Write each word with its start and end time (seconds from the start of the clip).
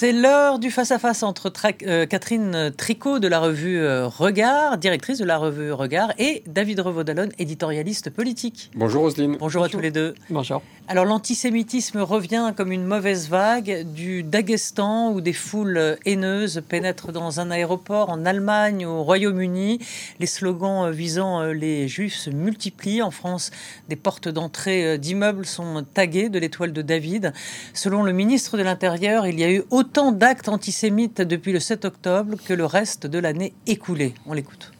C'est 0.00 0.12
l'heure 0.12 0.60
du 0.60 0.70
face-à-face 0.70 1.24
entre 1.24 1.52
euh, 1.84 2.06
Catherine 2.06 2.70
Tricot 2.76 3.18
de 3.18 3.26
la 3.26 3.40
revue 3.40 3.80
euh, 3.80 4.06
Regard, 4.06 4.78
directrice 4.78 5.18
de 5.18 5.24
la 5.24 5.38
revue 5.38 5.72
Regard, 5.72 6.12
et 6.18 6.44
David 6.46 6.78
Revaudalon, 6.78 7.30
éditorialiste 7.40 8.08
politique. 8.10 8.70
Bonjour 8.76 9.02
Roselyne. 9.02 9.38
Bonjour, 9.40 9.64
à 9.64 9.68
tous 9.68 9.80
les 9.80 9.90
deux. 9.90 10.14
Bonjour. 10.30 10.62
Alors 10.86 11.04
l'antisémitisme 11.04 11.98
revient 11.98 12.52
comme 12.56 12.70
une 12.70 12.84
mauvaise 12.84 13.28
vague 13.28 13.84
du 13.92 14.22
Daghestan 14.22 15.10
où 15.10 15.20
des 15.20 15.32
foules 15.32 15.98
haineuses 16.06 16.62
pénètrent 16.68 17.10
dans 17.10 17.40
un 17.40 17.50
aéroport 17.50 18.08
en 18.08 18.24
Allemagne, 18.24 18.86
au 18.86 19.02
Royaume-Uni. 19.02 19.80
Les 20.20 20.26
slogans 20.26 20.92
visant 20.92 21.42
les 21.42 21.88
juifs 21.88 22.14
se 22.14 22.30
multiplient. 22.30 23.02
En 23.02 23.10
France, 23.10 23.50
des 23.88 23.96
portes 23.96 24.28
d'entrée 24.28 24.96
d'immeubles 24.96 25.44
sont 25.44 25.84
taguées 25.92 26.28
de 26.28 26.38
l'étoile 26.38 26.72
de 26.72 26.82
David. 26.82 27.32
Selon 27.74 28.04
le 28.04 28.12
ministre 28.12 28.56
de 28.56 28.62
l'Intérieur, 28.62 29.26
il 29.26 29.40
y 29.40 29.44
a 29.44 29.50
eu 29.50 29.64
autant 29.70 29.87
d'actes 30.12 30.48
antisémites 30.48 31.20
depuis 31.20 31.52
le 31.52 31.60
7 31.60 31.84
octobre 31.84 32.36
que 32.44 32.54
le 32.54 32.64
reste 32.64 33.06
de 33.06 33.18
l'année 33.18 33.52
écoulée. 33.66 34.14
On 34.26 34.32
l'écoute. 34.32 34.72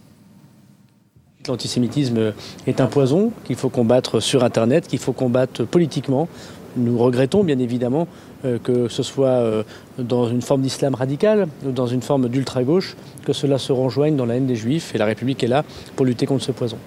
L'antisémitisme 1.47 2.34
est 2.67 2.81
un 2.81 2.87
poison 2.87 3.33
qu'il 3.45 3.57
faut 3.57 3.69
combattre 3.69 4.21
sur 4.21 4.45
Internet, 4.45 4.87
qu'il 4.87 4.98
faut 4.98 5.12
combattre 5.12 5.65
politiquement. 5.65 6.29
Nous 6.77 6.98
regrettons 6.98 7.43
bien 7.43 7.59
évidemment 7.59 8.07
euh, 8.45 8.59
que 8.59 8.89
ce 8.89 9.03
soit 9.03 9.29
euh, 9.29 9.62
dans 9.98 10.29
une 10.29 10.43
forme 10.43 10.62
d'islam 10.62 10.95
radical 10.95 11.48
ou 11.67 11.73
dans 11.73 11.87
une 11.87 12.03
forme 12.03 12.29
d'ultra-gauche, 12.29 12.97
que 13.25 13.33
cela 13.33 13.59
se 13.59 13.73
rejoigne 13.73 14.15
dans 14.15 14.27
la 14.27 14.37
haine 14.37 14.47
des 14.47 14.56
juifs 14.56 14.95
et 14.95 14.98
la 14.98 15.06
République 15.06 15.43
est 15.43 15.48
là 15.48 15.65
pour 15.97 16.06
lutter 16.06 16.27
contre 16.27 16.45
ce 16.45 16.53
poison. 16.53 16.79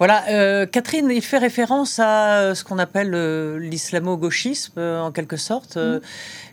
Voilà, 0.00 0.26
euh, 0.30 0.64
Catherine, 0.64 1.10
il 1.10 1.20
fait 1.20 1.36
référence 1.36 1.98
à 1.98 2.38
euh, 2.38 2.54
ce 2.54 2.64
qu'on 2.64 2.78
appelle 2.78 3.10
euh, 3.12 3.58
l'islamo-gauchisme, 3.58 4.80
en 4.80 5.12
quelque 5.12 5.36
sorte. 5.36 5.76
Mm. 5.76 6.00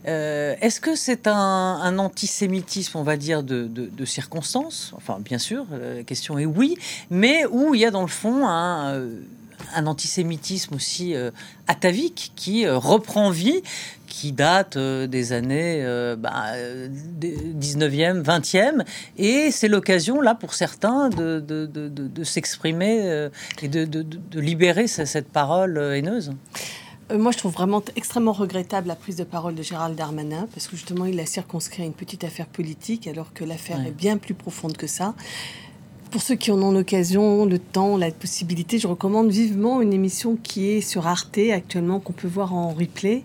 Est-ce 0.04 0.82
que 0.82 0.96
c'est 0.98 1.28
un, 1.28 1.98
antisémitisme, 1.98 2.98
on 2.98 3.04
va 3.04 3.16
dire, 3.16 3.44
de, 3.44 3.66
de, 3.68 4.06
circonstances 4.06 4.92
Enfin, 4.98 5.20
bien 5.22 5.38
sûr, 5.38 5.66
la 5.72 6.04
question 6.04 6.38
est 6.38 6.46
oui, 6.46 6.78
mais 7.10 7.46
où 7.50 7.74
il 7.74 7.82
y 7.82 7.86
a 7.86 7.92
dans 7.92 8.02
le 8.02 8.08
fond 8.08 8.46
un 8.48 9.02
un 9.78 9.88
antisémitisme 9.88 10.76
aussi 10.76 11.16
euh, 11.16 11.32
atavique 11.68 12.32
qui 12.36 12.66
euh, 12.66 12.78
reprend 12.78 13.30
vie, 13.30 13.62
qui 14.08 14.32
date 14.32 14.76
euh, 14.76 15.08
des 15.08 15.32
années 15.34 15.84
19e, 15.84 18.24
20e. 18.24 18.84
Et 19.18 19.52
c'est 19.52 19.68
l'occasion, 19.68 20.20
là, 20.22 20.34
pour 20.36 20.56
certains, 20.56 21.10
de, 21.10 21.40
de, 21.40 22.24
s'exprimer 22.24 23.30
et 23.62 23.68
de, 23.68 24.40
libérer 24.40 24.88
cette 24.88 25.30
parole 25.30 25.78
haineuse. 25.78 26.32
Moi, 27.16 27.32
je 27.32 27.38
trouve 27.38 27.54
vraiment 27.54 27.84
extrêmement 27.96 28.34
regrettable 28.34 28.88
la 28.88 28.96
prise 28.96 29.16
de 29.16 29.24
parole 29.24 29.56
de 29.56 29.64
Gérald 29.64 29.96
Darmanin, 29.96 30.48
parce 30.54 30.68
que 30.68 30.76
justement, 30.76 31.06
il 31.06 31.20
a 31.20 31.26
circonscrit 31.26 31.84
une 31.84 31.94
petite 31.94 32.24
affaire 32.24 32.48
politique, 32.48 33.08
alors 33.08 33.34
que 33.34 33.46
l'affaire 33.46 33.86
est 33.86 33.92
bien 33.92 34.18
plus 34.18 34.34
profonde 34.34 34.76
que 34.76 34.88
ça. 34.88 35.14
Pour 36.18 36.24
ceux 36.24 36.34
qui 36.34 36.50
en 36.50 36.60
ont 36.64 36.72
l'occasion, 36.72 37.46
le 37.46 37.60
temps, 37.60 37.96
la 37.96 38.10
possibilité, 38.10 38.80
je 38.80 38.88
recommande 38.88 39.30
vivement 39.30 39.82
une 39.82 39.94
émission 39.94 40.36
qui 40.36 40.72
est 40.72 40.82
sur 40.82 41.06
Arte 41.06 41.38
actuellement, 41.54 42.00
qu'on 42.00 42.12
peut 42.12 42.28
voir 42.28 42.56
en 42.56 42.70
replay, 42.70 43.22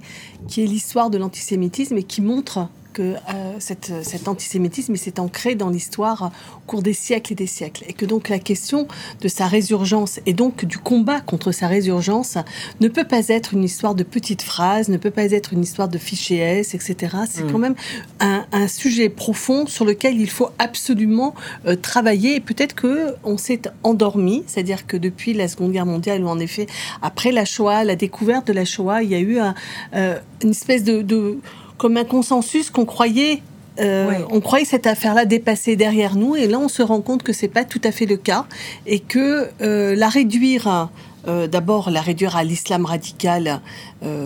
qui 0.46 0.62
est 0.62 0.66
l'histoire 0.66 1.08
de 1.08 1.16
l'antisémitisme 1.16 1.96
et 1.96 2.02
qui 2.02 2.20
montre 2.20 2.68
que 2.92 3.02
euh, 3.02 3.16
cette, 3.58 3.92
cet 4.02 4.28
antisémitisme 4.28 4.96
s'est 4.96 5.18
ancré 5.18 5.54
dans 5.54 5.68
l'histoire 5.68 6.30
au 6.56 6.60
cours 6.66 6.82
des 6.82 6.92
siècles 6.92 7.32
et 7.32 7.36
des 7.36 7.46
siècles. 7.46 7.84
Et 7.88 7.92
que 7.92 8.04
donc 8.04 8.28
la 8.28 8.38
question 8.38 8.86
de 9.20 9.28
sa 9.28 9.46
résurgence 9.46 10.20
et 10.26 10.32
donc 10.32 10.64
du 10.64 10.78
combat 10.78 11.20
contre 11.20 11.52
sa 11.52 11.66
résurgence 11.66 12.38
ne 12.80 12.88
peut 12.88 13.04
pas 13.04 13.28
être 13.28 13.54
une 13.54 13.64
histoire 13.64 13.94
de 13.94 14.02
petites 14.02 14.42
phrases, 14.42 14.88
ne 14.88 14.96
peut 14.96 15.10
pas 15.10 15.30
être 15.32 15.52
une 15.52 15.62
histoire 15.62 15.88
de 15.88 15.98
fichiers 15.98 16.38
S, 16.38 16.74
etc. 16.74 17.16
C'est 17.28 17.42
quand 17.42 17.58
mm. 17.58 17.62
même 17.62 17.74
un, 18.20 18.44
un, 18.52 18.68
sujet 18.68 19.08
profond 19.08 19.66
sur 19.66 19.84
lequel 19.84 20.20
il 20.20 20.30
faut 20.30 20.50
absolument 20.58 21.34
euh, 21.66 21.76
travailler. 21.76 22.36
Et 22.36 22.40
peut-être 22.40 22.74
que 22.74 23.14
on 23.24 23.36
s'est 23.36 23.62
endormi, 23.82 24.44
c'est-à-dire 24.46 24.86
que 24.86 24.96
depuis 24.96 25.34
la 25.34 25.48
Seconde 25.48 25.72
Guerre 25.72 25.86
mondiale, 25.86 26.24
ou 26.24 26.28
en 26.28 26.38
effet 26.38 26.66
après 27.00 27.32
la 27.32 27.44
Shoah, 27.44 27.84
la 27.84 27.96
découverte 27.96 28.46
de 28.46 28.52
la 28.52 28.64
Shoah, 28.64 29.02
il 29.02 29.10
y 29.10 29.14
a 29.14 29.20
eu 29.20 29.38
un, 29.38 29.54
euh, 29.94 30.18
une 30.42 30.50
espèce 30.50 30.84
de, 30.84 31.02
de 31.02 31.38
comme 31.82 31.96
un 31.96 32.04
consensus 32.04 32.70
qu'on 32.70 32.84
croyait 32.84 33.42
euh, 33.80 34.20
On 34.30 34.40
croyait 34.40 34.64
cette 34.64 34.86
affaire-là 34.86 35.24
dépassée 35.24 35.74
derrière 35.74 36.14
nous, 36.14 36.36
et 36.36 36.46
là 36.46 36.60
on 36.60 36.68
se 36.68 36.80
rend 36.80 37.00
compte 37.00 37.24
que 37.24 37.32
c'est 37.32 37.48
pas 37.48 37.64
tout 37.64 37.80
à 37.82 37.90
fait 37.90 38.06
le 38.06 38.16
cas, 38.16 38.46
et 38.86 39.00
que 39.00 39.48
euh, 39.62 39.96
la 39.96 40.08
réduire, 40.08 40.90
euh, 41.26 41.48
d'abord 41.48 41.90
la 41.90 42.00
réduire 42.00 42.36
à 42.36 42.44
l'islam 42.44 42.86
radical, 42.86 43.60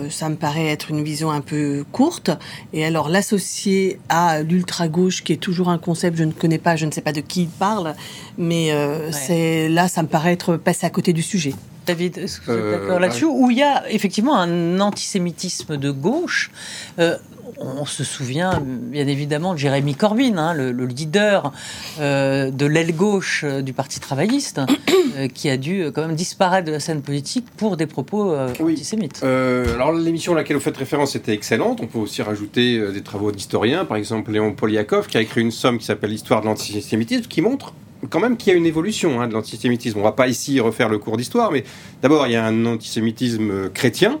ça 0.09 0.29
me 0.29 0.35
paraît 0.35 0.67
être 0.67 0.91
une 0.91 1.03
vision 1.03 1.31
un 1.31 1.41
peu 1.41 1.83
courte, 1.91 2.29
et 2.73 2.85
alors 2.85 3.09
l'associer 3.09 3.99
à 4.09 4.43
l'ultra 4.43 4.87
gauche, 4.87 5.23
qui 5.23 5.33
est 5.33 5.37
toujours 5.37 5.69
un 5.69 5.79
concept 5.79 6.15
je 6.15 6.25
ne 6.25 6.33
connais 6.33 6.59
pas, 6.59 6.75
je 6.75 6.85
ne 6.85 6.91
sais 6.91 7.01
pas 7.01 7.13
de 7.13 7.21
qui 7.21 7.43
il 7.43 7.49
parle, 7.49 7.95
mais 8.37 8.71
c'est 9.11 9.67
là 9.67 9.87
ça 9.87 10.03
me 10.03 10.07
paraît 10.07 10.33
être 10.33 10.57
passé 10.57 10.85
à 10.85 10.91
côté 10.91 11.11
du 11.11 11.23
sujet. 11.23 11.55
David, 11.87 12.17
est-ce 12.17 12.41
que 12.41 12.51
vous 12.51 12.57
êtes 12.57 12.81
d'accord 12.81 12.99
là-dessus 12.99 13.23
Où 13.23 13.49
il 13.49 13.59
y 13.59 13.63
a 13.63 13.89
effectivement 13.89 14.35
un 14.35 14.81
antisémitisme 14.81 15.77
de 15.77 15.89
gauche 15.89 16.51
on 17.59 17.85
se 17.85 18.03
souvient 18.03 18.61
bien 18.63 19.07
évidemment 19.07 19.53
de 19.53 19.59
Jérémy 19.59 19.95
Corbyn, 19.95 20.37
hein, 20.37 20.53
le, 20.53 20.71
leader 20.85 21.51
euh, 21.99 22.51
de 22.51 22.65
l'aile 22.65 22.95
gauche 22.95 23.43
euh, 23.43 23.61
du 23.61 23.73
Parti 23.73 23.99
travailliste, 23.99 24.61
euh, 25.17 25.27
qui 25.27 25.49
a 25.49 25.57
dû 25.57 25.85
quand 25.93 26.07
même 26.07 26.15
disparaître 26.15 26.67
de 26.67 26.71
la 26.71 26.79
scène 26.79 27.01
politique 27.01 27.45
pour 27.57 27.77
des 27.77 27.87
propos 27.87 28.35
antisémites. 28.35 29.23
alors 29.23 29.91
l'émission 29.91 30.33
à 30.33 30.35
laquelle 30.35 30.57
vous 30.57 30.63
faites 30.63 30.77
référence 30.77 31.15
était 31.15 31.33
excellente. 31.33 31.79
On 31.81 31.87
peut 31.87 31.99
aussi 31.99 32.21
rajouter 32.21 32.91
des 32.91 33.01
travaux 33.01 33.31
d'historiens, 33.31 33.85
par 33.85 33.97
exemple 33.97 34.31
Léon 34.31 34.53
Poliakov, 34.53 35.07
qui 35.07 35.17
a 35.17 35.21
écrit 35.21 35.41
une 35.41 35.51
somme 35.51 35.77
qui 35.77 35.85
s'appelle 35.85 36.11
L'histoire 36.11 36.41
de 36.41 36.45
l'antisémitisme, 36.45 37.27
qui 37.27 37.41
montre 37.41 37.73
quand 38.09 38.19
même 38.19 38.37
qu'il 38.37 38.53
y 38.53 38.55
a 38.55 38.57
une 38.57 38.65
évolution 38.65 39.19
hein, 39.19 39.27
de 39.27 39.33
l'antisémitisme. 39.33 39.97
On 39.97 40.01
ne 40.01 40.07
va 40.07 40.13
pas 40.13 40.27
ici 40.27 40.59
refaire 40.59 40.89
le 40.89 40.99
cours 40.99 41.17
d'histoire, 41.17 41.51
mais 41.51 41.63
d'abord 42.01 42.27
il 42.27 42.33
y 42.33 42.35
a 42.35 42.45
un 42.45 42.65
antisémitisme 42.65 43.69
chrétien. 43.69 44.19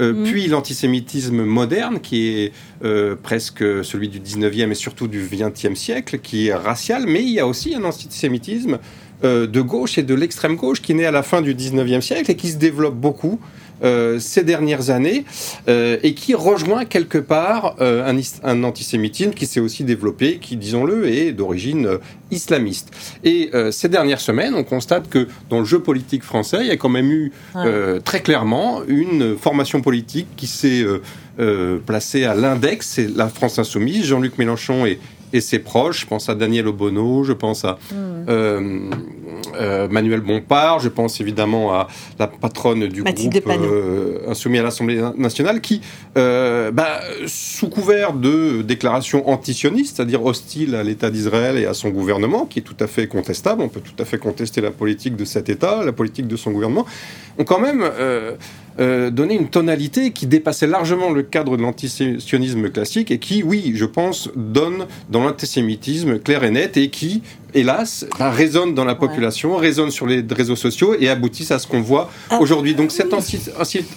Euh, 0.00 0.12
mm. 0.12 0.24
puis 0.24 0.46
l'antisémitisme 0.48 1.44
moderne, 1.44 2.00
qui 2.00 2.28
est 2.28 2.52
euh, 2.84 3.16
presque 3.20 3.64
celui 3.84 4.08
du 4.08 4.20
19e 4.20 4.70
et 4.70 4.74
surtout 4.74 5.08
du 5.08 5.22
20e 5.22 5.74
siècle, 5.74 6.18
qui 6.18 6.48
est 6.48 6.54
racial, 6.54 7.04
mais 7.06 7.22
il 7.22 7.30
y 7.30 7.40
a 7.40 7.46
aussi 7.46 7.74
un 7.74 7.84
antisémitisme 7.84 8.78
euh, 9.24 9.46
de 9.46 9.60
gauche 9.60 9.96
et 9.98 10.02
de 10.02 10.14
l'extrême 10.14 10.56
gauche 10.56 10.82
qui 10.82 10.94
naît 10.94 11.06
à 11.06 11.12
la 11.12 11.22
fin 11.22 11.40
du 11.40 11.54
19e 11.54 12.00
siècle 12.00 12.30
et 12.30 12.36
qui 12.36 12.50
se 12.50 12.56
développe 12.56 12.96
beaucoup 12.96 13.40
euh, 13.82 14.18
ces 14.20 14.44
dernières 14.44 14.90
années 14.90 15.24
euh, 15.68 15.98
et 16.02 16.14
qui 16.14 16.34
rejoint 16.34 16.84
quelque 16.84 17.18
part 17.18 17.76
euh, 17.80 18.08
un, 18.08 18.18
un, 18.48 18.62
antisémitisme 18.62 19.32
qui 19.32 19.46
s'est 19.46 19.60
aussi 19.60 19.82
développé, 19.82 20.38
qui, 20.38 20.56
disons-le, 20.56 21.08
est 21.08 21.32
d'origine 21.32 21.98
islamiste. 22.30 22.90
Et 23.22 23.50
ces 23.70 23.88
dernières 23.88 24.20
semaines, 24.20 24.54
on 24.54 24.64
constate 24.64 25.08
que 25.08 25.28
dans 25.50 25.60
le 25.60 25.64
jeu 25.64 25.80
politique 25.80 26.24
français, 26.24 26.58
il 26.62 26.66
y 26.66 26.70
a 26.70 26.76
quand 26.76 26.88
même 26.88 27.10
eu 27.10 27.32
très 28.04 28.20
clairement 28.20 28.82
une 28.88 29.36
formation 29.36 29.80
politique 29.82 30.26
qui 30.36 30.48
s'est 30.48 30.84
placée 31.86 32.24
à 32.24 32.34
l'index, 32.34 32.88
c'est 32.88 33.08
la 33.14 33.28
France 33.28 33.58
insoumise. 33.58 34.06
Jean-Luc 34.06 34.38
Mélenchon 34.38 34.84
est 34.84 34.98
et 35.34 35.40
ses 35.40 35.58
proches. 35.58 36.02
Je 36.02 36.06
pense 36.06 36.28
à 36.28 36.34
Daniel 36.34 36.68
Obono, 36.68 37.24
je 37.24 37.32
pense 37.32 37.64
à 37.64 37.72
mm. 37.72 37.94
euh, 38.28 38.90
euh, 39.60 39.88
Manuel 39.88 40.20
Bompard, 40.20 40.78
je 40.78 40.88
pense 40.88 41.20
évidemment 41.20 41.74
à 41.74 41.88
la 42.18 42.28
patronne 42.28 42.86
du 42.86 43.02
groupe 43.02 43.48
euh, 43.48 44.20
insoumis 44.28 44.58
à 44.58 44.62
l'Assemblée 44.62 45.02
nationale, 45.18 45.60
qui, 45.60 45.80
bah, 46.14 47.00
sous 47.26 47.68
couvert 47.68 48.14
de 48.14 48.62
déclarations 48.62 49.28
antisionistes, 49.28 49.96
c'est-à-dire 49.96 50.24
hostiles 50.24 50.74
à 50.74 50.82
l'État 50.82 51.10
d'Israël 51.10 51.58
et 51.58 51.66
à 51.66 51.74
son 51.74 51.90
gouvernement, 51.90 52.46
qui 52.46 52.60
est 52.60 52.62
tout 52.62 52.76
à 52.80 52.86
fait 52.86 53.08
contestable, 53.08 53.62
on 53.62 53.68
peut 53.68 53.80
tout 53.80 54.00
à 54.00 54.04
fait 54.04 54.18
contester 54.18 54.60
la 54.60 54.70
politique 54.70 55.16
de 55.16 55.24
cet 55.24 55.48
État, 55.48 55.84
la 55.84 55.92
politique 55.92 56.28
de 56.28 56.36
son 56.36 56.52
gouvernement, 56.52 56.86
ont 57.38 57.44
quand 57.44 57.58
même 57.58 57.84
euh, 58.80 59.10
donner 59.10 59.34
une 59.34 59.48
tonalité 59.48 60.10
qui 60.10 60.26
dépassait 60.26 60.66
largement 60.66 61.10
le 61.10 61.22
cadre 61.22 61.56
de 61.56 61.62
l'antisionisme 61.62 62.70
classique 62.70 63.10
et 63.10 63.18
qui, 63.18 63.42
oui, 63.42 63.72
je 63.74 63.84
pense, 63.84 64.30
donne 64.34 64.86
dans 65.10 65.22
l'antisémitisme 65.22 66.18
clair 66.18 66.42
et 66.44 66.50
net 66.50 66.76
et 66.76 66.90
qui 66.90 67.22
hélas, 67.54 68.06
bah, 68.18 68.30
résonne 68.30 68.74
dans 68.74 68.84
la 68.84 68.94
population, 68.94 69.56
résonne 69.56 69.90
sur 69.90 70.06
les 70.06 70.24
réseaux 70.30 70.56
sociaux 70.56 70.94
et 70.98 71.08
aboutissent 71.08 71.50
à 71.50 71.58
ce 71.58 71.66
qu'on 71.66 71.80
voit 71.80 72.10
ah. 72.30 72.38
aujourd'hui. 72.40 72.74
Donc 72.74 72.92
cet 72.92 73.12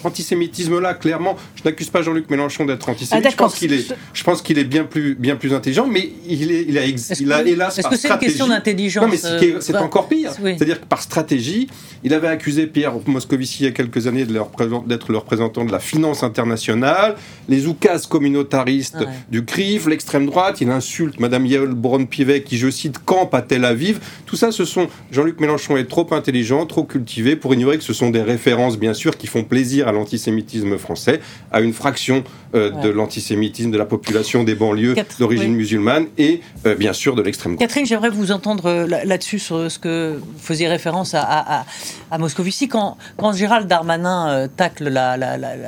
antisémitisme-là, 0.04 0.94
clairement, 0.94 1.36
je 1.56 1.62
n'accuse 1.64 1.90
pas 1.90 2.02
Jean-Luc 2.02 2.30
Mélenchon 2.30 2.64
d'être 2.64 2.88
antisémite. 2.88 3.26
Ah, 3.26 3.30
je 3.30 3.36
pense 3.36 3.54
qu'il 3.56 3.72
est, 3.72 3.94
je 4.12 4.24
pense 4.24 4.42
qu'il 4.42 4.58
est 4.58 4.64
bien 4.64 4.84
plus, 4.84 5.14
bien 5.14 5.36
plus 5.36 5.52
intelligent, 5.52 5.86
mais 5.86 6.10
il, 6.26 6.52
est, 6.52 6.64
il 6.68 6.78
a, 6.78 6.86
il 6.86 7.32
a 7.32 7.42
hélas 7.42 7.78
Est-ce 7.78 7.88
que 7.88 7.96
c'est 7.96 8.08
une 8.08 8.18
question 8.18 8.48
d'intelligence 8.48 9.04
Non, 9.04 9.10
mais 9.10 9.16
c'est 9.16 9.74
euh, 9.74 9.80
encore 9.80 10.08
pire. 10.08 10.32
C'est-à-dire 10.32 10.80
que 10.80 10.86
par 10.86 11.02
stratégie, 11.02 11.68
il 12.04 12.14
avait 12.14 12.28
accusé 12.28 12.66
Pierre 12.66 12.94
Moscovici 13.06 13.64
il 13.64 13.66
y 13.66 13.68
a 13.68 13.72
quelques 13.72 14.06
années 14.06 14.24
d'être 14.24 15.12
le 15.12 15.18
représentant 15.18 15.64
de 15.64 15.72
la 15.72 15.80
finance 15.80 16.22
internationale, 16.22 17.16
les 17.48 17.66
oukases 17.66 18.06
communautaristes 18.06 19.04
du 19.30 19.44
CRIF, 19.44 19.86
l'extrême 19.86 20.26
droite. 20.26 20.60
Il 20.60 20.70
insulte 20.70 21.18
Madame 21.20 21.46
Yael 21.46 21.74
Braun-Pivet 21.74 22.42
qui, 22.42 22.58
je 22.58 22.70
cite, 22.70 22.98
campe 23.04 23.34
à 23.34 23.42
Tel 23.48 23.64
Aviv. 23.64 23.98
Tout 24.26 24.36
ça, 24.36 24.52
ce 24.52 24.64
sont 24.64 24.88
Jean-Luc 25.10 25.40
Mélenchon 25.40 25.76
est 25.76 25.88
trop 25.88 26.06
intelligent, 26.12 26.66
trop 26.66 26.84
cultivé 26.84 27.34
pour 27.34 27.54
ignorer 27.54 27.78
que 27.78 27.84
ce 27.84 27.92
sont 27.92 28.10
des 28.10 28.22
références, 28.22 28.78
bien 28.78 28.94
sûr, 28.94 29.16
qui 29.16 29.26
font 29.26 29.42
plaisir 29.42 29.88
à 29.88 29.92
l'antisémitisme 29.92 30.78
français, 30.78 31.20
à 31.50 31.60
une 31.60 31.72
fraction 31.72 32.22
euh, 32.54 32.70
de 32.70 32.88
l'antisémitisme 32.88 33.70
de 33.70 33.78
la 33.78 33.84
population 33.84 34.44
des 34.44 34.54
banlieues 34.54 34.94
d'origine 35.18 35.54
musulmane 35.54 36.06
et 36.18 36.40
euh, 36.66 36.74
bien 36.74 36.92
sûr 36.92 37.14
de 37.14 37.22
l'extrême 37.22 37.54
droite. 37.54 37.68
Catherine, 37.68 37.86
j'aimerais 37.86 38.10
vous 38.10 38.30
entendre 38.30 38.66
euh, 38.66 38.86
là-dessus 38.86 39.38
sur 39.38 39.70
ce 39.70 39.78
que 39.78 40.18
vous 40.20 40.38
faisiez 40.38 40.68
référence 40.68 41.14
à, 41.14 41.22
à, 41.22 41.66
à 42.10 42.18
Moscovici. 42.18 42.68
Quand, 42.68 42.96
quand 43.16 43.32
Gérald 43.32 43.66
Darmanin 43.66 44.48
tacle 44.56 44.92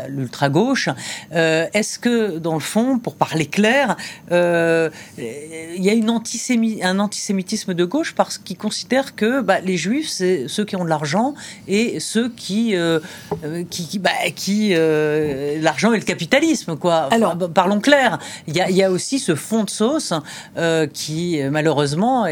l'ultra-gauche, 0.09 0.89
est-ce 1.33 1.99
que, 1.99 2.39
dans 2.39 2.55
le 2.55 2.61
fond, 2.61 2.99
pour 2.99 3.15
parler 3.17 3.47
clair, 3.47 3.97
il 4.31 5.83
y 5.87 5.91
a 5.91 5.93
une 5.93 6.11
un 6.83 6.99
antisémitisme 6.99 7.70
de 7.75 7.85
gauche 7.85 8.15
parce 8.15 8.39
qu'il 8.39 8.57
considère 8.57 9.15
que 9.15 9.41
bah, 9.41 9.61
les 9.61 9.77
juifs, 9.77 10.09
c'est 10.09 10.49
ceux 10.49 10.65
qui 10.65 10.77
ont 10.77 10.85
de 10.85 10.89
l'argent 10.89 11.35
et 11.69 12.01
ceux 12.01 12.29
qui, 12.29 12.75
qui, 13.71 13.99
bah, 13.99 14.11
qui 14.35 14.75
l'argent 15.61 15.93
et 15.93 15.99
le 15.99 16.05
capitalisme, 16.05 16.77
quoi. 16.77 17.09
Alors, 17.11 17.37
parlons 17.53 17.81
clair. 17.81 18.19
Il 18.47 18.57
y, 18.57 18.61
a, 18.61 18.71
il 18.71 18.77
y 18.77 18.83
a 18.83 18.91
aussi 18.91 19.19
ce 19.19 19.35
fond 19.35 19.65
de 19.65 19.71
sauce 19.71 20.13
euh, 20.57 20.87
qui, 20.87 21.41
malheureusement, 21.51 22.27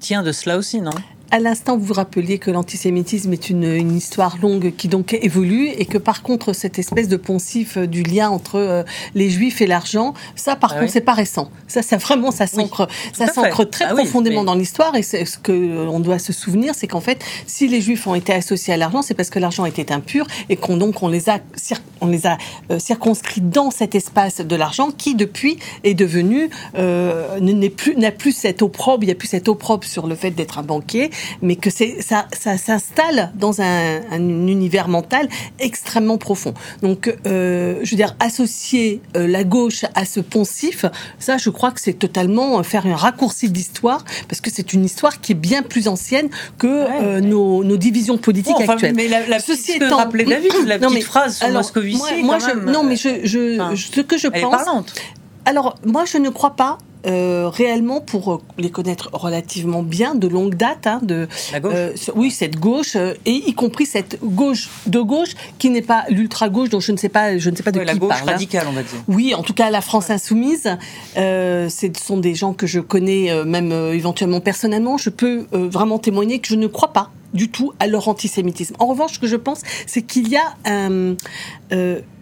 tient 0.00 0.22
de 0.22 0.32
cela 0.32 0.56
aussi, 0.56 0.80
non? 0.80 0.92
À 1.30 1.40
l'instant, 1.40 1.76
vous 1.76 1.86
vous 1.86 1.94
rappeliez 1.94 2.38
que 2.38 2.50
l'antisémitisme 2.50 3.32
est 3.32 3.50
une, 3.50 3.96
histoire 3.96 4.38
longue 4.40 4.72
qui 4.76 4.88
donc 4.88 5.14
évolue 5.14 5.68
et 5.68 5.86
que 5.86 5.98
par 5.98 6.22
contre, 6.22 6.52
cette 6.52 6.78
espèce 6.78 7.08
de 7.08 7.16
poncif 7.16 7.76
euh, 7.76 7.86
du 7.86 8.02
lien 8.02 8.30
entre 8.30 8.56
euh, 8.56 8.82
les 9.14 9.30
juifs 9.30 9.60
et 9.60 9.66
l'argent, 9.66 10.14
ça 10.36 10.56
par 10.56 10.74
ah 10.74 10.80
contre, 10.80 10.92
c'est 10.92 11.00
pas 11.00 11.12
récent. 11.12 11.50
Ça, 11.66 11.82
ça 11.82 11.96
vraiment, 11.96 12.30
ça 12.30 12.46
s'ancre, 12.46 12.88
ça 13.12 13.26
s'ancre 13.26 13.64
très 13.64 13.86
ah 13.86 13.94
profondément 13.94 14.44
dans 14.44 14.54
l'histoire 14.54 14.94
et 14.96 15.02
ce 15.02 15.38
que 15.38 15.52
l'on 15.52 16.00
doit 16.00 16.18
se 16.18 16.32
souvenir, 16.32 16.74
c'est 16.74 16.86
qu'en 16.86 17.00
fait, 17.00 17.24
si 17.46 17.68
les 17.68 17.80
juifs 17.80 18.06
ont 18.06 18.14
été 18.14 18.32
associés 18.32 18.74
à 18.74 18.76
l'argent, 18.76 19.02
c'est 19.02 19.14
parce 19.14 19.30
que 19.30 19.38
l'argent 19.38 19.64
était 19.64 19.92
impur 19.92 20.26
et 20.48 20.56
qu'on 20.56 20.76
donc 20.76 21.02
on 21.02 21.08
les 21.08 21.28
a, 21.28 21.40
on 22.00 22.06
les 22.06 22.26
a 22.26 22.38
euh, 22.70 22.78
circonscrits 22.78 23.40
dans 23.40 23.70
cet 23.70 23.94
espace 23.94 24.40
de 24.40 24.56
l'argent 24.56 24.90
qui 24.96 25.14
depuis 25.14 25.58
est 25.84 25.94
devenu 25.94 26.50
n'est 27.40 27.70
plus 27.70 27.96
n'a 27.96 28.10
plus 28.10 28.32
cette 28.32 28.62
opprobre, 28.62 29.02
il 29.02 29.06
n'y 29.06 29.12
a 29.12 29.16
plus 29.16 29.28
cette 29.28 29.48
opprobre 29.48 29.84
sur 29.84 30.06
le 30.06 30.14
fait 30.14 30.30
d'être 30.30 30.58
un 30.58 30.62
banquier 30.62 31.10
mais 31.42 31.56
que 31.56 31.70
ça, 31.70 32.26
ça 32.32 32.58
s'installe 32.58 33.32
dans 33.34 33.60
un, 33.60 34.00
univers 34.14 34.88
mental 34.88 35.28
extrêmement 35.58 36.18
profond. 36.18 36.54
Donc, 36.82 37.14
euh, 37.26 37.80
je 37.82 37.90
veux 37.90 37.96
dire, 37.96 38.14
associer 38.20 39.00
euh, 39.16 39.26
la 39.26 39.44
gauche 39.44 39.84
à 39.94 40.04
ce 40.04 40.20
poncif, 40.20 40.84
ça, 41.18 41.36
je 41.36 41.50
crois 41.50 41.70
que 41.70 41.80
c'est 41.80 41.94
totalement 41.94 42.62
faire 42.62 42.86
un 42.86 42.96
raccourci 42.96 43.48
d'histoire, 43.50 44.04
parce 44.28 44.40
que 44.40 44.50
c'est 44.50 44.72
une 44.72 44.84
histoire 44.84 45.20
qui 45.20 45.32
est 45.32 45.36
bien 45.36 45.62
plus 45.62 45.88
ancienne 45.88 46.28
que 46.58 46.66
euh, 46.66 47.20
nos, 47.20 47.64
nos, 47.64 47.76
divisions 47.76 48.18
politiques 48.18 48.60
actuelles. 48.60 48.94
Mais 48.94 49.08
la, 49.08 49.26
la 49.26 49.38
Ceci 49.38 49.72
étant, 49.72 49.96
rappeler 49.96 50.24
David, 50.24 50.52
la 50.66 50.78
petite 50.78 51.04
phrase 51.04 51.38
sur 51.38 51.48
Moscovici, 51.50 52.22
moi, 52.22 52.38
je, 52.38 52.70
non, 52.70 52.82
mais 52.82 52.96
je, 52.96 53.24
je, 53.24 53.74
ce 53.74 54.00
que 54.00 54.18
je 54.18 54.28
pense. 54.28 54.38
Est 54.38 54.64
parlante. 54.64 54.94
Alors, 55.44 55.76
moi, 55.84 56.04
je 56.04 56.18
ne 56.18 56.30
crois 56.30 56.56
pas 56.56 56.78
euh, 57.06 57.50
réellement, 57.52 58.00
pour 58.00 58.42
les 58.56 58.70
connaître 58.70 59.10
relativement 59.12 59.82
bien, 59.82 60.14
de 60.14 60.26
longue 60.26 60.54
date, 60.54 60.86
hein, 60.86 61.00
de 61.02 61.28
La 61.52 61.60
gauche. 61.60 61.72
Euh, 61.74 61.92
oui, 62.14 62.30
cette 62.30 62.56
gauche, 62.58 62.96
euh, 62.96 63.14
et 63.26 63.42
y 63.46 63.54
compris 63.54 63.84
cette 63.84 64.18
gauche 64.22 64.70
de 64.86 65.00
gauche 65.00 65.34
qui 65.58 65.70
n'est 65.70 65.82
pas 65.82 66.04
l'ultra 66.08 66.48
gauche, 66.48 66.70
dont 66.70 66.80
je 66.80 66.92
ne 66.92 66.96
sais 66.96 67.08
pas, 67.08 67.36
je 67.36 67.50
ne 67.50 67.56
sais 67.56 67.62
pas 67.62 67.72
de 67.72 67.80
qui 67.80 67.86
la 67.86 67.94
gauche 67.94 68.08
parle. 68.08 68.28
Hein. 68.28 68.32
radicale, 68.32 68.66
on 68.68 68.72
va 68.72 68.82
dire. 68.82 68.98
Oui, 69.08 69.34
en 69.34 69.42
tout 69.42 69.52
cas, 69.52 69.70
la 69.70 69.80
France 69.80 70.10
insoumise, 70.10 70.76
ce 71.16 71.68
sont 72.02 72.16
des 72.16 72.34
gens 72.34 72.54
que 72.54 72.66
je 72.66 72.80
connais 72.80 73.44
même 73.44 73.72
éventuellement 73.92 74.40
personnellement. 74.40 74.96
Je 74.96 75.10
peux 75.10 75.46
vraiment 75.52 75.98
témoigner 75.98 76.38
que 76.38 76.48
je 76.48 76.56
ne 76.56 76.66
crois 76.66 76.92
pas 76.92 77.10
du 77.34 77.50
tout 77.50 77.72
à 77.80 77.86
leur 77.86 78.08
antisémitisme. 78.08 78.76
En 78.78 78.86
revanche, 78.86 79.14
ce 79.14 79.18
que 79.18 79.26
je 79.26 79.36
pense, 79.36 79.60
c'est 79.86 80.02
qu'il 80.02 80.28
y 80.28 80.36
a 80.36 80.54
une, 80.64 81.16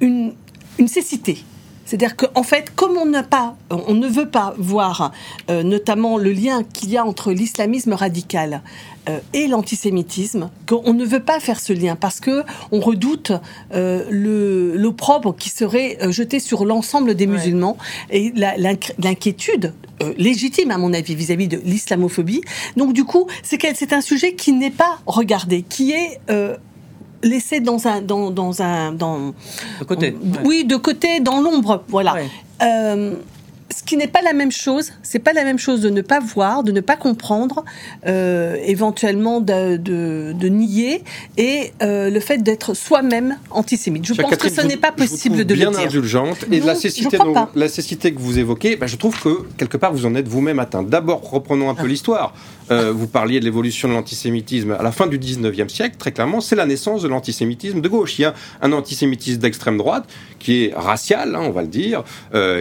une 0.01 0.89
cécité 0.89 1.45
c'est-à-dire 1.93 2.17
qu'en 2.17 2.43
fait, 2.43 2.75
comme 2.75 2.97
on 2.97 3.05
n'a 3.05 3.23
pas, 3.23 3.55
on 3.69 3.93
ne 3.93 4.09
veut 4.09 4.31
pas 4.31 4.55
voir 4.57 5.13
euh, 5.51 5.63
notamment 5.63 6.17
le 6.17 6.33
lien 6.33 6.65
qu'il 6.65 6.89
y 6.89 6.97
a 6.97 7.05
entre 7.05 7.33
l'islamisme 7.33 7.93
radical 7.93 8.63
euh, 9.11 9.19
et 9.35 9.47
l'antisémitisme, 9.47 10.49
qu'on 10.67 10.95
ne 10.95 11.05
veut 11.05 11.21
pas 11.21 11.39
faire 11.39 11.61
ce 11.61 11.75
lien 11.75 11.95
parce 11.95 12.19
que 12.19 12.45
on 12.71 12.81
redoute 12.81 13.33
euh, 13.75 14.07
l'opprobre 14.75 15.37
qui 15.37 15.51
serait 15.51 15.99
jeté 16.11 16.41
sur 16.41 16.65
l'ensemble 16.65 17.15
des 17.15 17.27
musulmans 17.27 17.77
et 18.09 18.33
l'inquiétude 18.97 19.75
légitime 20.17 20.71
à 20.71 20.79
mon 20.79 20.95
avis 20.95 21.15
vis-à-vis 21.15 21.49
de 21.49 21.59
l'islamophobie. 21.63 22.41
Donc 22.79 22.95
du 22.95 23.05
coup, 23.05 23.27
c'est 23.43 23.93
un 23.93 24.01
sujet 24.01 24.35
qui 24.35 24.55
n'est 24.55 24.71
pas 24.71 24.99
regardé, 25.05 25.61
qui 25.61 25.93
est 25.93 26.19
laissé 27.23 27.61
dans 27.61 27.87
un 27.87 28.01
dans, 28.01 28.31
dans 28.31 28.63
un 28.63 28.93
dans 28.93 29.35
de 29.81 29.85
côté. 29.85 30.17
Oui, 30.45 30.65
de 30.65 30.77
côté 30.77 31.21
dans 31.21 31.41
l'ombre, 31.41 31.83
voilà. 31.89 32.17
Euh, 32.63 33.15
ce 33.73 33.83
qui 33.83 33.97
n'est 33.97 34.09
pas 34.09 34.23
la 34.23 34.33
même 34.33 34.53
chose, 34.53 34.93
c'est 35.03 35.19
pas 35.19 35.33
la 35.33 35.45
même 35.45 35.59
chose 35.59 35.81
de 35.81 35.91
ne 35.91 36.03
pas 36.03 36.21
voir, 36.21 36.63
de 36.63 36.73
ne 36.73 36.81
pas 36.81 36.97
comprendre, 36.97 37.65
euh, 38.07 38.57
éventuellement 38.65 39.41
de, 39.41 39.77
de, 39.77 40.33
de, 40.33 40.49
nier, 40.49 41.03
et 41.37 41.73
euh, 41.83 42.11
le 42.11 42.21
fait 42.21 42.39
d'être 42.39 42.75
soi-même 42.75 43.37
antisémite. 43.51 44.05
Je 44.07 44.15
pense 44.15 44.37
que 44.37 44.51
ce 44.51 44.61
n'est 44.61 44.77
pas 44.77 44.93
possible 44.93 45.45
de 45.45 45.55
bien 45.55 45.71
le 45.71 45.77
dire. 45.77 45.87
indulgente. 45.87 46.47
Et 46.51 46.61
la 46.61 46.75
cécité, 46.75 47.19
la 47.55 47.69
cécité 47.69 48.13
que 48.13 48.21
vous 48.21 48.39
évoquez, 48.39 48.77
bah, 48.77 48.87
je 48.87 48.97
trouve 48.97 49.21
que 49.21 49.47
quelque 49.57 49.77
part 49.77 49.93
vous 49.93 50.07
en 50.07 50.15
êtes 50.15 50.29
vous-même 50.29 50.59
atteint. 50.59 50.83
D'abord, 50.83 51.29
reprenons 51.31 51.71
un 51.71 51.75
peu 51.75 51.85
ah. 51.85 51.89
l'histoire. 51.89 52.35
Euh, 52.71 52.93
vous 52.93 53.07
parliez 53.09 53.41
de 53.41 53.45
l'évolution 53.45 53.89
de 53.89 53.95
l'antisémitisme 53.95 54.77
à 54.79 54.83
la 54.83 54.93
fin 54.93 55.07
du 55.07 55.19
19e 55.19 55.69
siècle, 55.69 55.97
très 55.99 56.13
clairement, 56.13 56.41
c'est 56.41 56.57
la 56.57 56.65
naissance 56.65 57.03
de 57.03 57.09
l'antisémitisme 57.09 57.81
de 57.81 57.89
gauche. 57.89 58.19
Il 58.19 58.23
y 58.23 58.25
a 58.25 58.35
un 58.63 58.73
antisémitisme 58.73 59.41
d'extrême 59.41 59.77
droite 59.77 60.05
qui 60.39 60.65
est 60.65 60.73
racial, 60.75 61.35
hein, 61.35 61.43
on 61.43 61.51
va 61.51 61.63
le 61.63 61.69
dire, 61.69 62.05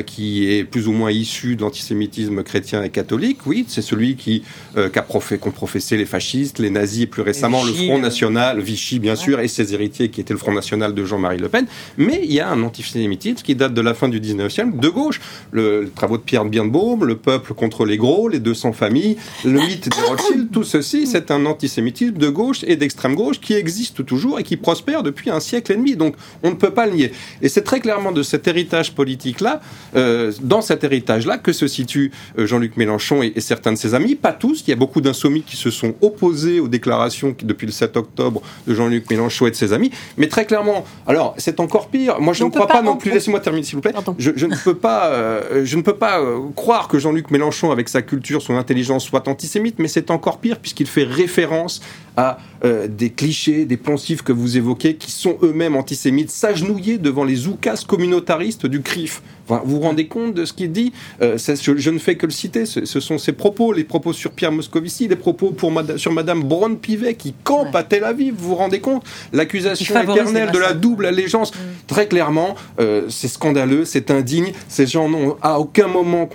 qui 0.06 0.52
est 0.52 0.64
plus 0.64 0.88
ou 0.88 0.92
moins 0.92 1.01
issu 1.10 1.56
de 1.56 1.62
l'antisémitisme 1.62 2.44
chrétien 2.44 2.84
et 2.84 2.90
catholique. 2.90 3.40
Oui, 3.46 3.66
c'est 3.68 3.82
celui 3.82 4.16
qui 4.16 4.44
euh, 4.78 4.90
qu'a 4.90 5.02
qu'ont 5.02 5.52
professé 5.52 5.98
les 5.98 6.06
fascistes, 6.06 6.60
les 6.60 6.70
nazis 6.70 7.04
et 7.04 7.08
plus 7.08 7.22
récemment 7.22 7.64
le 7.64 7.74
Front 7.74 8.00
National, 8.00 8.60
Vichy 8.60 9.00
bien 9.00 9.16
sûr, 9.16 9.40
et 9.40 9.48
ses 9.48 9.74
héritiers 9.74 10.10
qui 10.10 10.22
étaient 10.22 10.34
le 10.34 10.40
Front 10.40 10.54
National 10.54 10.94
de 10.94 11.06
Jean-Marie 11.06 11.38
Le 11.38 11.50
Pen. 11.50 11.66
Mais 11.98 12.22
il 12.24 12.34
y 12.34 12.40
a 12.40 12.50
un 12.50 12.62
antisémitisme 12.64 13.44
qui 13.44 13.56
date 13.56 13.74
de 13.74 13.82
la 13.82 13.94
fin 13.94 14.10
du 14.10 14.20
19e 14.20 14.50
siècle, 14.50 14.78
de 14.78 14.90
gauche. 14.90 15.22
Le, 15.52 15.82
le 15.82 15.90
travaux 15.90 16.18
de 16.18 16.24
Pierre 16.24 16.46
Birnbaum, 16.46 17.06
le 17.06 17.16
peuple 17.16 17.54
contre 17.54 17.86
les 17.86 17.98
gros, 17.98 18.28
les 18.28 18.40
200 18.40 18.74
familles, 18.74 19.18
le 19.46 19.60
mythe 19.60 19.90
des 19.90 20.02
Rothschild, 20.02 20.52
tout 20.52 20.64
ceci, 20.64 21.08
c'est 21.08 21.32
un 21.32 21.46
antisémitisme 21.46 22.18
de 22.18 22.30
gauche 22.30 22.64
et 22.68 22.76
d'extrême 22.76 23.16
gauche 23.16 23.40
qui 23.40 23.54
existe 23.54 24.06
toujours 24.06 24.40
et 24.40 24.44
qui 24.44 24.58
prospère 24.58 25.04
depuis 25.04 25.30
un 25.30 25.40
siècle 25.40 25.72
et 25.72 25.76
demi. 25.76 25.96
Donc 25.96 26.16
on 26.44 26.50
ne 26.50 26.56
peut 26.56 26.72
pas 26.72 26.86
le 26.86 26.94
nier. 26.94 27.12
Et 27.42 27.50
c'est 27.50 27.64
très 27.64 27.80
clairement 27.80 28.12
de 28.12 28.24
cet 28.24 28.48
héritage 28.48 28.94
politique-là, 28.94 29.62
euh, 29.96 30.32
dans 30.42 30.62
cet 30.62 30.84
héritage-là, 30.92 31.38
que 31.38 31.54
se 31.54 31.68
situe 31.68 32.12
euh, 32.38 32.46
Jean-Luc 32.46 32.78
Mélenchon 32.78 33.24
et, 33.24 33.40
certains 33.40 33.72
de 33.72 33.78
ses 33.78 33.96
amis. 33.96 34.16
Pas 34.16 34.34
tous, 34.34 34.64
il 34.68 34.70
y 34.70 34.74
a 34.74 34.76
beaucoup 34.76 35.02
d'insoumis 35.02 35.42
qui 35.42 35.56
se 35.56 35.70
sont 35.70 35.96
opposés 36.02 36.60
aux 36.60 36.68
déclarations 36.68 37.36
depuis 37.44 37.66
le 37.66 37.72
7 37.72 37.98
octobre 37.98 38.42
de 38.68 38.74
Jean-Luc 38.74 39.10
Mélenchon 39.10 39.48
et 39.48 39.52
de 39.52 39.56
ses 39.56 39.74
amis. 39.74 39.92
Mais 40.18 40.28
très 40.28 40.46
clairement, 40.46 40.86
alors 41.08 41.34
c'est 41.38 41.60
encore 41.60 41.88
pire. 41.88 42.20
Moi 42.20 42.34
je 42.34 42.44
ne 42.44 42.50
crois 42.50 42.68
pas, 42.68 42.82
non 42.82 42.98
plus. 42.98 43.12
Laissez-moi 43.12 43.40
terminer 43.40 43.66
s'il 43.66 43.76
vous 43.76 43.82
plaît. 43.82 43.94
Je, 44.18 44.46
ne 44.46 44.56
peux 44.64 44.76
pas, 44.76 45.08
euh, 45.08 45.66
je 45.66 45.78
ne 45.78 45.82
peux 45.82 45.96
pas 45.96 46.22
croire 46.56 46.88
que 46.88 47.00
Jean-Luc 47.00 47.32
Mélenchon, 47.32 47.72
avec 47.72 47.90
sa 47.90 48.02
culture, 48.02 48.42
son 48.42 48.56
intelligence, 48.56 49.06
soit 49.06 49.28
antisémite, 49.28 49.80
mais 49.80 49.88
c'est 49.88 50.12
encore 50.12 50.40
pire 50.40 50.60
puisqu'il 50.60 50.88
fait 50.88 51.04
référence 51.04 51.82
à 52.18 52.38
euh, 52.64 52.88
des 52.88 53.10
clichés, 53.10 53.66
des 53.66 53.78
poncifs 53.78 54.22
que 54.22 54.32
vous 54.32 54.58
évoquez, 54.58 54.96
qui 54.96 55.12
sont 55.12 55.38
eux-mêmes 55.42 55.76
antisémites, 55.76 56.30
s'agenouiller 56.30 56.98
devant 56.98 57.24
les 57.24 57.48
oukas 57.48 57.84
communautaristes 57.88 58.66
du 58.66 58.82
CRIF. 58.82 59.22
vous 59.48 59.60
vous 59.66 59.80
rendez 59.80 60.08
compte 60.08 60.34
de 60.34 60.46
ce 60.46 60.54
qu'il 60.54 60.71
dit 60.72 60.94
euh, 61.22 61.38
je, 61.38 61.90
ne 61.90 62.00
fais 62.00 62.16
que 62.16 62.26
le 62.26 62.32
citer, 62.32 62.66
ce, 62.66 63.00
sont 63.00 63.18
ses 63.18 63.34
propos, 63.34 63.74
les 63.74 63.84
propos 63.84 64.14
sur 64.14 64.32
Pierre 64.32 64.52
Moscovici, 64.52 65.08
les 65.08 65.16
propos 65.16 65.52
pour 65.52 65.72
sur 65.98 66.12
Madame 66.12 66.44
Braun-Pivet 66.44 67.16
qui 67.16 67.34
campe 67.44 67.76
à 67.76 67.84
Tel 67.84 68.04
Aviv, 68.04 68.34
vous 68.38 68.50
vous 68.50 68.56
rendez 68.56 68.80
compte? 68.80 69.04
L'accusation 69.34 70.02
éternelle 70.02 70.52
de 70.52 70.60
la 70.60 70.74
double 70.74 71.06
allégeance. 71.06 71.54
Mm. 71.54 71.58
Très 71.88 72.08
clairement, 72.08 72.56
euh, 72.80 73.04
c'est 73.10 73.28
scandaleux, 73.28 73.86
c'est 73.86 74.12
indigne. 74.12 74.52
Ces 74.68 74.88
gens 74.88 75.10
n'ont 75.10 75.38
à 75.42 75.60
aucun 75.60 75.88
moment 75.88 76.30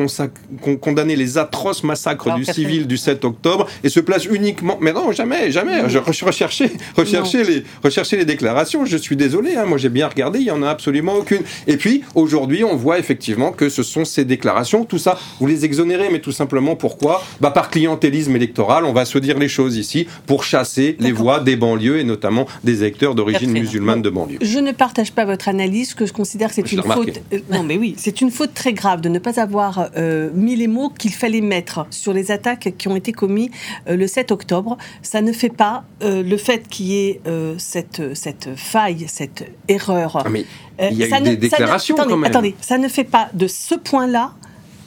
condamné 0.81 1.17
les 1.17 1.39
atroces 1.39 1.83
massacres 1.83 2.35
du 2.35 2.45
civil 2.45 2.87
du 2.87 2.97
7 2.97 3.25
octobre 3.25 3.67
et 3.83 3.89
se 3.89 4.01
placent 4.01 4.27
uniquement... 4.27 4.79
Mais 4.81 4.93
non, 4.93 5.13
jamais, 5.13 5.51
jamais. 5.51 5.89
Je, 5.89 5.99
recherchez, 5.99 6.71
recherchez 6.97 7.45
les, 7.45 7.65
recherchez 7.83 8.17
les 8.17 8.25
déclarations. 8.25 8.85
Je 8.85 8.97
suis 8.97 9.17
désolé, 9.17 9.57
hein, 9.57 9.65
moi 9.65 9.79
j'ai 9.79 9.89
bien 9.89 10.09
regardé, 10.09 10.41
il 10.41 10.47
y 10.47 10.51
en 10.51 10.63
a 10.63 10.69
absolument 10.69 11.15
aucune. 11.15 11.43
Et 11.67 11.77
puis 11.77 12.03
aujourd'hui, 12.15 12.65
on 12.65 12.77
voit 12.77 12.99
effectivement 12.99 13.53
que 13.53 13.69
ce 13.69 13.83
sont 13.83 14.05
ces 14.05 14.25
déclarations, 14.27 14.85
tout 14.85 14.99
ça, 14.99 15.19
vous 15.41 15.47
les 15.47 15.65
exonérez, 15.65 16.09
mais 16.11 16.21
tout 16.21 16.33
simplement 16.33 16.77
pourquoi? 16.77 17.23
Bah 17.41 17.51
par 17.51 17.71
clientélisme 17.71 18.35
électoral, 18.37 18.85
on 18.85 18.93
va 18.93 19.05
se 19.05 19.19
dire 19.19 19.39
les 19.39 19.49
choses 19.49 19.77
ici 19.77 20.07
pour 20.27 20.45
chasser 20.45 20.97
les 20.99 21.13
voix 21.13 21.41
des 21.41 21.57
banlieues 21.57 21.99
et 21.99 22.05
notamment 22.05 22.47
des 22.65 22.83
électeurs 22.83 23.15
d'origine 23.15 23.53
musulmane 23.53 24.03
de 24.03 24.11
banlieue. 24.11 24.39
Je 24.41 24.59
ne 24.59 24.73
partage 24.73 25.13
pas 25.13 25.25
votre 25.25 25.49
analyse, 25.49 25.95
que 25.95 26.07
je 26.07 26.13
considère 26.13 26.49
que 26.49 26.55
c'est 26.55 26.73
une 26.73 26.83
faute. 26.83 27.21
Euh, 27.33 27.39
non, 27.51 27.63
mais 27.63 27.79
oui, 27.79 27.95
c'est 27.97 28.21
une 28.21 28.31
faute 28.31 28.55
très 28.55 28.73
grave 28.73 29.01
de 29.01 29.09
ne 29.09 29.19
pas 29.19 29.41
avoir 29.41 29.91
euh, 29.97 30.31
mis 30.35 30.57
les 30.57 30.69
mots 30.69 30.91
qu'il 30.91 31.13
fallait 31.13 31.41
mettre 31.41 31.87
sur 31.91 32.13
les 32.13 32.31
attaques 32.31 32.75
qui 32.77 32.89
ont 32.89 32.97
été 32.97 33.13
commises 33.13 33.51
euh, 33.89 33.97
le 33.97 34.07
7 34.07 34.33
octobre. 34.33 34.77
Ça 35.03 35.21
ne 35.23 35.33
fait 35.33 35.51
pas 35.51 35.85
le 36.03 36.37
fait 36.37 36.69
qu'il 36.69 36.87
y 36.87 37.09
ait 37.09 37.21
cette, 37.59 38.15
cette 38.15 38.51
faille, 38.57 39.07
cette 39.09 39.51
erreur. 39.69 40.23
Ah, 40.25 40.29
mais 40.29 40.45
il 40.79 40.97
y 40.97 41.05
a 41.05 41.19
eu 41.19 41.23
des 41.23 41.37
déclarations 41.37 41.97
quand 41.97 42.07
même. 42.07 42.25
Attendez, 42.25 42.55
ça 42.61 42.79
ne 42.79 42.89
fait 42.89 43.05
pas 43.05 43.29
de 43.33 43.47
ce 43.47 43.75
point-là 43.75 44.33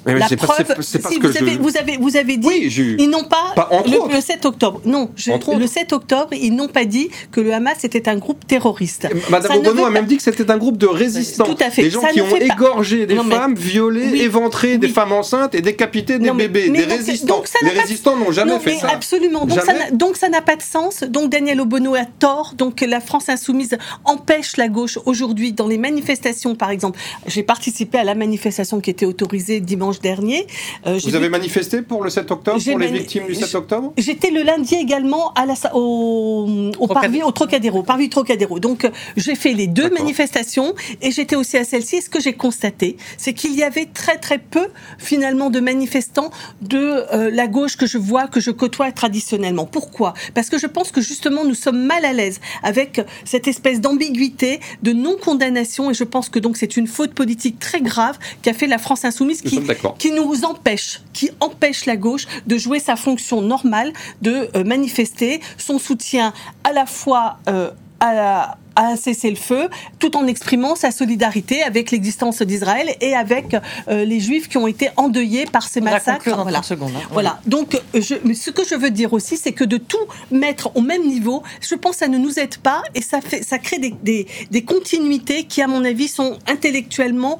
la 0.06 0.28
preuve, 0.28 0.76
vous, 1.20 1.38
avez, 1.38 1.58
vous, 1.58 1.78
avez, 1.78 1.98
vous 1.98 2.18
avez 2.18 2.38
dit, 2.38 2.96
ils 3.00 3.10
n'ont 3.10 3.26
pas, 3.26 3.54
le, 3.86 4.22
7 4.22 4.46
octobre. 4.46 4.82
Non, 4.86 5.10
le 5.28 5.68
7 5.68 5.94
octobre, 5.94 6.30
ils 6.34 6.56
n'ont 6.56 6.68
pas 6.68 6.86
dit 6.86 7.10
que 7.32 7.42
le 7.42 7.54
Hamas 7.54 7.84
était 7.84 8.08
un 8.08 8.18
groupe 8.18 8.48
terroriste. 8.48 9.08
Madame 9.30 9.58
Obono 9.58 9.86
a 9.86 9.90
même 9.90 10.06
dit 10.06 10.18
que 10.18 10.24
c'était 10.24 10.50
un 10.50 10.58
groupe 10.58 10.78
de 10.78 10.88
résistants. 10.88 11.46
Tout 11.46 11.58
à 11.60 11.70
fait. 11.70 11.84
Des 11.84 11.90
gens 11.90 12.02
qui 12.12 12.22
ont 12.22 12.36
égorgé 12.36 13.06
des 13.06 13.16
femmes, 13.16 13.56
violé, 13.56 14.22
éventré 14.22 14.78
des 14.78 14.88
femmes 14.88 15.12
enceintes 15.12 15.56
et 15.56 15.62
décapité 15.62 16.20
des 16.20 16.32
bébés, 16.32 16.70
des 16.70 16.86
résistants. 16.86 17.44
les 17.62 17.80
résistants 17.80 18.16
n'ont 18.16 18.32
jamais 18.32 18.60
fait 18.60 18.78
ça. 18.78 18.90
Absolument. 18.90 19.46
Donc 19.92 20.18
ça 20.18 20.30
n'a 20.30 20.42
pas 20.42 20.56
de 20.56 20.62
sens. 20.62 21.04
Donc 21.04 21.30
Daniel 21.30 21.60
Obono 21.62 21.96
a 21.96 22.06
tort. 22.06 22.54
Donc 22.58 22.82
la 22.82 23.00
France 23.02 23.30
insoumise 23.30 23.78
empêche 24.06 24.58
la 24.58 24.68
gauche 24.70 24.98
aujourd'hui 25.06 25.52
dans 25.52 25.68
les 25.68 25.78
manifestations, 25.78 26.56
par 26.56 26.70
exemple. 26.70 27.00
J'ai 27.28 27.44
participé 27.44 27.98
à 27.98 28.04
la 28.04 28.16
manifestation 28.16 28.80
qui 28.80 28.90
était 28.90 29.06
autorisée 29.06 29.60
dimanche 29.60 29.89
dernier. 30.00 30.46
Euh, 30.86 31.00
Vous 31.04 31.16
avez 31.16 31.30
manifesté 31.30 31.82
pour 31.82 32.04
le 32.04 32.10
7 32.10 32.30
octobre, 32.32 32.64
pour 32.64 32.78
les 32.80 32.88
victimes 32.92 33.26
du 33.26 33.36
7 33.36 33.56
octobre 33.56 33.94
J'étais 33.98 34.30
le 34.30 34.44
lundi 34.44 34.76
également 34.76 35.34
à 35.34 35.46
la, 35.46 35.56
au, 35.74 36.70
au 36.78 36.88
parvis, 36.88 37.24
au 37.24 37.32
Trocadéro, 37.32 37.82
parvis 37.82 38.10
Trocadéro. 38.10 38.60
Donc 38.60 38.86
euh, 38.86 38.90
j'ai 39.18 39.36
fait 39.36 39.54
les 39.54 39.68
deux 39.68 39.90
manifestations 39.90 40.76
et 41.02 41.12
j'étais 41.12 41.36
aussi 41.36 41.58
à 41.58 41.64
celle-ci. 41.64 41.98
Et 41.98 42.02
ce 42.02 42.10
que 42.10 42.20
j'ai 42.20 42.34
constaté, 42.34 42.98
c'est 43.18 43.34
qu'il 43.34 43.56
y 43.56 43.64
avait 43.64 43.86
très 43.86 44.18
très 44.18 44.38
peu 44.38 44.68
finalement 44.98 45.50
de 45.50 45.60
manifestants 45.60 46.30
de 46.62 46.78
euh, 46.78 47.32
la 47.32 47.48
gauche 47.48 47.76
que 47.78 47.88
je 47.88 47.98
vois, 47.98 48.28
que 48.28 48.40
je 48.40 48.52
côtoie 48.52 48.92
traditionnellement. 48.92 49.66
Pourquoi? 49.66 50.14
Parce 50.34 50.50
que 50.50 50.58
je 50.58 50.68
pense 50.68 50.92
que 50.92 51.02
justement 51.02 51.46
nous 51.46 51.56
sommes 51.56 51.82
mal 51.84 52.06
à 52.06 52.14
l'aise 52.14 52.40
avec 52.64 53.02
cette 53.26 53.48
espèce 53.48 53.82
d'ambiguïté, 53.82 54.60
de 54.84 54.94
non-condamnation 54.94 55.92
et 55.92 55.94
je 55.94 56.04
pense 56.04 56.30
que 56.30 56.40
donc 56.40 56.58
c'est 56.58 56.78
une 56.78 56.88
faute 56.88 57.14
politique 57.14 57.60
très 57.60 57.82
grave 57.82 58.18
qu'a 58.42 58.54
fait 58.54 58.68
la 58.68 58.78
France 58.78 59.06
insoumise 59.06 59.42
qui, 59.42 59.60
qui 59.98 60.12
nous 60.12 60.46
empêche, 60.46 61.02
qui 61.14 61.32
empêche 61.40 61.86
la 61.86 61.96
gauche 61.96 62.28
de 62.48 62.58
jouer 62.58 62.80
sa 62.80 62.96
fonction 62.96 63.42
normale 63.42 63.94
de 64.22 64.50
euh, 64.56 64.64
manifester 64.64 65.42
son 65.58 65.80
soutien 65.80 66.34
à 66.64 66.74
la 66.74 66.86
fois 66.86 67.38
euh, 67.48 67.72
à, 68.00 68.58
à 68.76 68.96
cesser 68.96 69.30
le 69.30 69.36
feu 69.36 69.70
tout 70.00 70.16
en 70.16 70.26
exprimant 70.28 70.76
sa 70.76 70.92
solidarité 70.92 71.64
avec 71.64 71.92
l'existence 71.92 72.42
d'Israël 72.42 72.90
et 73.02 73.14
avec 73.14 73.56
euh, 73.90 74.06
les 74.06 74.20
juifs 74.20 74.48
qui 74.48 74.58
ont 74.58 74.68
été 74.68 74.90
endeuillés 74.96 75.46
par 75.46 75.68
ces 75.68 75.82
massacres. 75.82 76.30
voilà. 76.44 76.64
Secondes, 76.64 76.94
hein. 76.96 77.08
voilà. 77.12 77.40
Donc, 77.46 77.80
je, 77.94 78.16
ce 78.34 78.52
que 78.52 78.66
je 78.66 78.76
veux 78.76 78.92
dire 78.92 79.14
aussi, 79.14 79.38
c'est 79.38 79.52
que 79.52 79.64
de 79.64 79.78
tout 79.78 79.98
mettre 80.32 80.72
au 80.76 80.82
même 80.82 81.06
niveau, 81.06 81.44
je 81.62 81.76
pense 81.76 81.94
que 81.94 81.98
ça 82.00 82.08
ne 82.08 82.18
nous 82.18 82.40
aide 82.40 82.58
pas 82.58 82.82
et 82.96 83.02
ça, 83.02 83.22
fait, 83.22 83.44
ça 83.44 83.58
crée 83.58 83.80
des, 83.80 83.94
des, 84.04 84.28
des 84.50 84.64
continuités 84.64 85.44
qui, 85.44 85.62
à 85.62 85.68
mon 85.68 85.84
avis, 85.84 86.08
sont 86.08 86.38
intellectuellement 86.48 87.40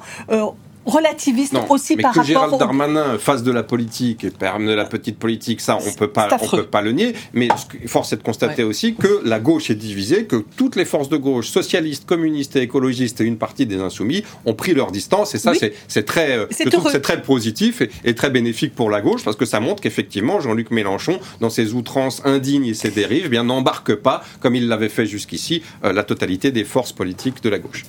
relativiste 0.86 1.54
aussi 1.68 1.96
mais 1.96 2.02
par 2.02 2.12
que 2.12 2.18
rapport 2.18 2.26
Gérald 2.28 2.58
Darmanin 2.58 3.18
fasse 3.18 3.42
de 3.42 3.52
la 3.52 3.62
politique 3.62 4.24
et 4.24 4.30
perme 4.30 4.66
de 4.66 4.72
la 4.72 4.84
petite 4.84 5.18
politique, 5.18 5.60
ça 5.60 5.78
on 5.84 5.92
peut 5.92 6.10
pas, 6.10 6.28
on 6.40 6.48
peut 6.48 6.64
pas 6.64 6.82
le 6.82 6.92
nier. 6.92 7.14
Mais 7.32 7.48
force 7.86 8.12
est 8.12 8.16
de 8.16 8.22
constater 8.22 8.64
aussi 8.64 8.94
que 8.94 9.20
la 9.24 9.40
gauche 9.40 9.70
est 9.70 9.74
divisée, 9.74 10.24
que 10.24 10.44
toutes 10.56 10.76
les 10.76 10.84
forces 10.84 11.08
de 11.08 11.16
gauche, 11.16 11.48
socialistes, 11.48 12.06
communistes 12.06 12.56
et 12.56 12.62
écologistes 12.62 13.20
et 13.20 13.24
une 13.24 13.38
partie 13.38 13.66
des 13.66 13.80
insoumis 13.80 14.24
ont 14.46 14.54
pris 14.54 14.74
leur 14.74 14.90
distance. 14.90 15.34
Et 15.34 15.38
ça, 15.38 15.52
c'est 15.88 16.04
très, 16.04 16.38
euh, 16.38 16.46
c'est 16.50 17.02
très 17.02 17.22
positif 17.22 17.82
et, 18.04 18.14
très 18.14 18.30
bénéfique 18.30 18.74
pour 18.74 18.90
la 18.90 19.00
gauche 19.00 19.24
parce 19.24 19.36
que 19.36 19.44
ça 19.44 19.60
montre 19.60 19.82
qu'effectivement 19.82 20.40
Jean-Luc 20.40 20.70
Mélenchon, 20.70 21.20
dans 21.40 21.50
ses 21.50 21.74
outrances 21.74 22.22
indignes 22.24 22.66
et 22.66 22.74
ses 22.74 22.90
dérives, 22.90 23.24
eh 23.26 23.28
bien 23.28 23.44
n'embarque 23.44 23.94
pas 23.94 24.22
comme 24.40 24.54
il 24.54 24.68
l'avait 24.68 24.88
fait 24.88 25.06
jusqu'ici 25.06 25.62
euh, 25.84 25.92
la 25.92 26.02
totalité 26.02 26.50
des 26.50 26.64
forces 26.64 26.92
politiques 26.92 27.42
de 27.42 27.48
la 27.48 27.58
gauche. 27.58 27.84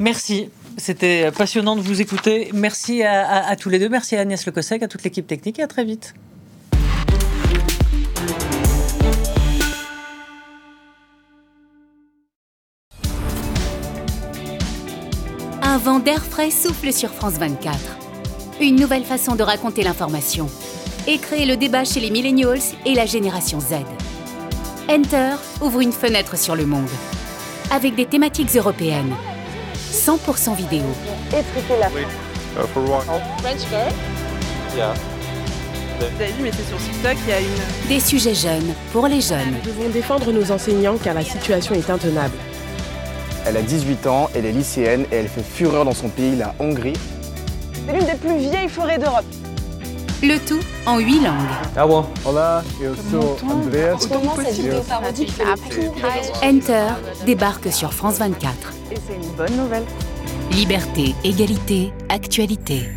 Merci. 0.00 0.48
C'était 0.76 1.30
passionnant 1.30 1.76
de 1.76 1.80
vous 1.80 2.00
écouter. 2.00 2.50
Merci 2.52 3.02
à, 3.02 3.54
tous 3.56 3.68
les 3.68 3.78
deux. 3.78 3.88
Merci 3.88 4.16
à 4.16 4.20
Agnès 4.20 4.44
Lecossec, 4.44 4.82
à 4.82 4.88
toute 4.88 5.04
l'équipe 5.04 5.26
technique 5.26 5.58
et 5.58 5.62
à 5.62 5.66
très 5.66 5.84
vite. 5.84 6.14
Un 15.62 15.78
vent 15.78 16.00
d'air 16.00 16.22
frais 16.22 16.50
souffle 16.50 16.92
sur 16.92 17.10
France 17.10 17.34
24. 17.34 17.78
Une 18.60 18.76
nouvelle 18.76 19.04
façon 19.04 19.36
de 19.36 19.42
raconter 19.42 19.82
l'information 19.82 20.48
et 21.06 21.18
créer 21.18 21.46
le 21.46 21.56
débat 21.56 21.84
chez 21.84 22.00
les 22.00 22.10
millennials 22.10 22.60
et 22.84 22.94
la 22.94 23.06
génération 23.06 23.60
Z. 23.60 23.76
Enter 24.88 25.36
ouvre 25.60 25.80
une 25.80 25.92
fenêtre 25.92 26.36
sur 26.36 26.56
le 26.56 26.66
monde 26.66 26.90
avec 27.70 27.94
des 27.94 28.06
thématiques 28.06 28.54
européennes 28.54 29.14
100% 30.02 30.56
vidéo. 30.56 30.82
Étriquer 31.28 31.78
la 31.78 31.88
oui. 31.94 32.02
uh, 32.56 32.66
for 32.74 32.82
what? 32.90 33.04
French 33.40 33.60
girl? 33.70 33.92
Yeah. 34.76 34.94
Vous 36.00 36.20
avez 36.20 36.32
vu, 36.32 36.42
mais 36.42 36.50
c'est 36.50 36.66
sur 36.66 36.78
TikTok, 36.78 37.16
il 37.24 37.30
y 37.30 37.32
a 37.32 37.40
une... 37.40 37.88
Des 37.88 38.00
sujets 38.00 38.34
jeunes 38.34 38.74
pour 38.92 39.06
les 39.06 39.20
jeunes. 39.20 39.52
Nous 39.64 39.70
devons 39.70 39.88
défendre 39.90 40.32
nos 40.32 40.50
enseignants 40.50 40.96
car 40.96 41.14
la 41.14 41.22
situation 41.22 41.76
est 41.76 41.88
intenable. 41.88 42.34
Elle 43.46 43.56
a 43.56 43.62
18 43.62 44.06
ans, 44.08 44.28
elle 44.34 44.46
est 44.46 44.52
lycéenne 44.52 45.04
et 45.12 45.16
elle 45.16 45.28
fait 45.28 45.44
fureur 45.44 45.84
dans 45.84 45.94
son 45.94 46.08
pays, 46.08 46.34
la 46.34 46.52
Hongrie. 46.58 46.94
C'est 47.86 47.92
l'une 47.92 48.06
des 48.06 48.14
plus 48.14 48.38
vieilles 48.38 48.68
forêts 48.68 48.98
d'Europe. 48.98 49.24
Le 50.22 50.38
tout 50.38 50.60
en 50.86 50.98
huit 51.00 51.18
langues. 51.20 51.34
Ah 51.76 51.84
bon? 51.84 52.06
Hola, 52.24 52.62
yo 52.80 52.94
soy 52.94 53.50
Andreas. 53.50 54.06
Enter 56.42 56.86
débarque 57.26 57.72
sur 57.72 57.92
France 57.92 58.18
24. 58.18 58.72
Et 58.92 58.94
c'est 59.04 59.14
une 59.14 59.32
bonne 59.36 59.56
nouvelle. 59.56 59.84
Liberté, 60.52 61.14
égalité, 61.24 61.92
actualité. 62.08 62.88